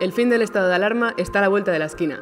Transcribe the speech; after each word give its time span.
El 0.00 0.12
fin 0.12 0.28
del 0.28 0.42
estado 0.42 0.66
de 0.66 0.74
alarma 0.74 1.14
está 1.18 1.38
a 1.38 1.42
la 1.42 1.48
vuelta 1.48 1.70
de 1.70 1.78
la 1.78 1.84
esquina. 1.84 2.20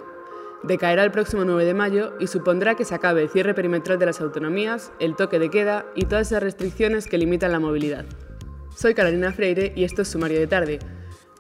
Decaerá 0.63 1.05
el 1.05 1.11
próximo 1.11 1.47
9 1.47 1.65
de 1.65 1.73
mayo 1.73 2.13
y 2.21 2.27
supondrá 2.27 2.75
que 2.75 2.85
se 2.85 2.95
acabe 2.95 3.23
el 3.23 3.31
cierre 3.31 3.55
perimetral 3.55 3.99
de 3.99 4.05
las 4.05 4.21
autonomías, 4.21 4.93
el 5.01 5.17
toque 5.17 5.39
de 5.39 5.49
queda 5.49 5.87
y 5.95 6.05
todas 6.05 6.27
esas 6.27 6.43
restricciones 6.43 7.07
que 7.07 7.17
limitan 7.17 7.51
la 7.51 7.61
movilidad. 7.61 8.05
Soy 8.77 8.93
Carolina 8.93 9.33
Freire 9.33 9.73
y 9.75 9.85
esto 9.85 10.03
es 10.03 10.09
Sumario 10.09 10.39
de 10.39 10.47
Tarde, 10.47 10.81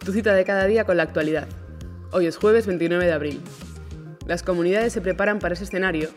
tu 0.02 0.10
cita 0.12 0.32
de 0.32 0.44
cada 0.46 0.64
día 0.64 0.84
con 0.84 0.96
la 0.96 1.02
actualidad. 1.02 1.46
Hoy 2.12 2.26
es 2.26 2.38
jueves 2.38 2.66
29 2.66 3.04
de 3.04 3.12
abril. 3.12 3.40
Las 4.26 4.42
comunidades 4.42 4.94
se 4.94 5.02
preparan 5.02 5.38
para 5.38 5.52
ese 5.52 5.64
escenario 5.64 6.08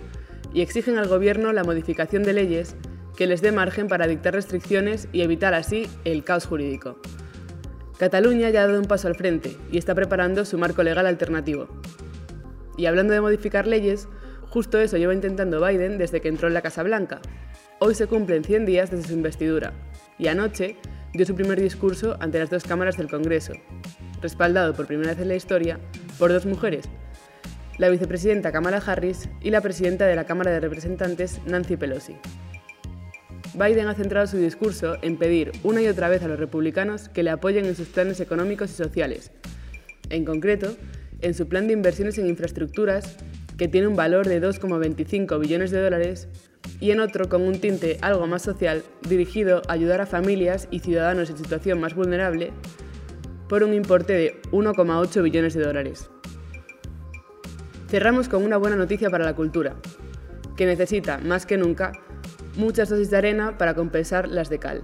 y 0.53 0.61
exigen 0.61 0.97
al 0.97 1.09
Gobierno 1.09 1.51
la 1.51 1.65
modificación 1.65 2.23
de 2.23 2.31
leyes 2.31 2.77
que 3.17 3.27
les 3.27 3.41
dé 3.41 3.51
margen 3.51 3.89
para 3.89 4.07
dictar 4.07 4.33
restricciones 4.33 5.09
y 5.11 5.23
evitar 5.23 5.53
así 5.53 5.89
el 6.05 6.23
caos 6.23 6.45
jurídico. 6.45 6.99
Cataluña 7.97 8.49
ya 8.49 8.63
ha 8.63 8.67
dado 8.67 8.79
un 8.79 8.87
paso 8.87 9.07
al 9.07 9.15
frente 9.15 9.55
y 9.71 9.77
está 9.77 9.95
preparando 9.95 10.43
su 10.43 10.57
marco 10.57 10.83
legal 10.83 11.07
alternativo. 11.07 11.69
Y 12.77 12.87
hablando 12.87 13.13
de 13.13 13.21
modificar 13.21 13.67
leyes, 13.67 14.09
justo 14.49 14.79
eso 14.79 14.97
lleva 14.97 15.13
intentando 15.13 15.65
Biden 15.65 15.97
desde 15.97 16.19
que 16.19 16.27
entró 16.27 16.49
en 16.49 16.53
la 16.53 16.61
Casa 16.61 16.83
Blanca. 16.83 17.21
Hoy 17.79 17.95
se 17.95 18.07
cumplen 18.07 18.43
100 18.43 18.65
días 18.65 18.91
desde 18.91 19.07
su 19.07 19.13
investidura 19.13 19.73
y 20.17 20.27
anoche 20.27 20.75
dio 21.13 21.25
su 21.25 21.35
primer 21.35 21.61
discurso 21.61 22.17
ante 22.19 22.39
las 22.39 22.49
dos 22.49 22.65
cámaras 22.65 22.97
del 22.97 23.09
Congreso, 23.09 23.53
respaldado 24.21 24.73
por 24.73 24.87
primera 24.87 25.11
vez 25.11 25.21
en 25.21 25.29
la 25.29 25.35
historia 25.35 25.79
por 26.19 26.33
dos 26.33 26.45
mujeres, 26.45 26.89
la 27.77 27.89
vicepresidenta 27.89 28.51
Kamala 28.51 28.81
Harris 28.85 29.29
y 29.41 29.51
la 29.51 29.61
presidenta 29.61 30.05
de 30.05 30.15
la 30.15 30.25
Cámara 30.25 30.51
de 30.51 30.59
Representantes, 30.59 31.39
Nancy 31.45 31.77
Pelosi. 31.77 32.17
Biden 33.55 33.87
ha 33.87 33.93
centrado 33.93 34.27
su 34.27 34.37
discurso 34.37 34.97
en 35.01 35.17
pedir 35.17 35.51
una 35.63 35.81
y 35.81 35.87
otra 35.87 36.09
vez 36.09 36.21
a 36.23 36.27
los 36.27 36.39
republicanos 36.39 37.07
que 37.07 37.23
le 37.23 37.29
apoyen 37.29 37.65
en 37.65 37.75
sus 37.75 37.87
planes 37.87 38.19
económicos 38.19 38.69
y 38.71 38.73
sociales, 38.73 39.31
en 40.09 40.25
concreto, 40.25 40.75
en 41.21 41.33
su 41.33 41.47
plan 41.47 41.67
de 41.67 41.73
inversiones 41.73 42.17
en 42.17 42.27
infraestructuras, 42.27 43.15
que 43.57 43.69
tiene 43.69 43.87
un 43.87 43.95
valor 43.95 44.27
de 44.27 44.41
2,25 44.41 45.39
billones 45.39 45.71
de 45.71 45.81
dólares, 45.81 46.27
y 46.81 46.91
en 46.91 46.99
otro 46.99 47.29
con 47.29 47.43
un 47.43 47.59
tinte 47.59 47.97
algo 48.01 48.27
más 48.27 48.41
social, 48.41 48.83
dirigido 49.07 49.61
a 49.67 49.73
ayudar 49.73 50.01
a 50.01 50.05
familias 50.05 50.67
y 50.71 50.79
ciudadanos 50.79 51.29
en 51.29 51.37
situación 51.37 51.79
más 51.79 51.95
vulnerable, 51.95 52.51
por 53.47 53.63
un 53.63 53.73
importe 53.73 54.13
de 54.13 54.41
1,8 54.51 55.23
billones 55.23 55.53
de 55.53 55.63
dólares. 55.63 56.09
Cerramos 57.87 58.27
con 58.27 58.43
una 58.43 58.57
buena 58.57 58.75
noticia 58.75 59.09
para 59.09 59.23
la 59.23 59.35
cultura, 59.35 59.75
que 60.57 60.65
necesita, 60.65 61.19
más 61.19 61.45
que 61.45 61.57
nunca, 61.57 61.93
muchas 62.57 62.89
dosis 62.89 63.09
de 63.09 63.17
arena 63.17 63.57
para 63.57 63.73
compensar 63.73 64.27
las 64.27 64.49
de 64.49 64.59
cal. 64.59 64.83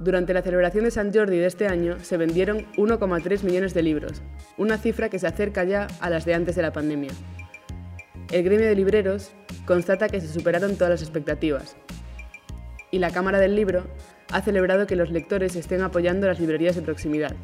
Durante 0.00 0.32
la 0.32 0.42
celebración 0.42 0.84
de 0.84 0.90
San 0.90 1.12
Jordi 1.12 1.38
de 1.38 1.46
este 1.46 1.66
año 1.66 1.98
se 2.00 2.16
vendieron 2.16 2.66
1,3 2.76 3.42
millones 3.42 3.74
de 3.74 3.82
libros, 3.82 4.22
una 4.56 4.78
cifra 4.78 5.10
que 5.10 5.18
se 5.18 5.26
acerca 5.26 5.64
ya 5.64 5.88
a 6.00 6.08
las 6.08 6.24
de 6.24 6.34
antes 6.34 6.56
de 6.56 6.62
la 6.62 6.72
pandemia. 6.72 7.10
El 8.32 8.44
gremio 8.44 8.66
de 8.66 8.74
libreros 8.74 9.32
constata 9.66 10.08
que 10.08 10.20
se 10.20 10.28
superaron 10.28 10.76
todas 10.76 10.90
las 10.90 11.02
expectativas. 11.02 11.76
Y 12.90 12.98
la 12.98 13.10
Cámara 13.10 13.38
del 13.38 13.54
Libro 13.54 13.84
ha 14.32 14.40
celebrado 14.40 14.86
que 14.86 14.96
los 14.96 15.10
lectores 15.10 15.54
estén 15.56 15.82
apoyando 15.82 16.26
las 16.26 16.40
librerías 16.40 16.76
de 16.76 16.82
proximidad. 16.82 17.36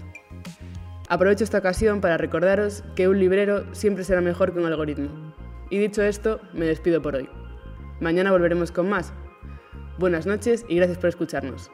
Aprovecho 1.08 1.44
esta 1.44 1.58
ocasión 1.58 2.00
para 2.00 2.16
recordaros 2.16 2.84
que 2.94 3.08
un 3.08 3.20
librero 3.20 3.74
siempre 3.74 4.02
será 4.02 4.20
mejor 4.20 4.52
que 4.52 4.60
un 4.60 4.66
algoritmo. 4.66 5.34
Y 5.70 5.78
dicho 5.78 6.02
esto, 6.02 6.40
me 6.52 6.66
despido 6.66 7.02
por 7.02 7.16
hoy. 7.16 7.28
Mañana 8.00 8.30
volveremos 8.30 8.70
con 8.70 8.88
más. 8.88 9.12
Buenas 9.98 10.26
noches 10.26 10.66
y 10.68 10.76
gracias 10.76 10.98
por 10.98 11.08
escucharnos. 11.08 11.70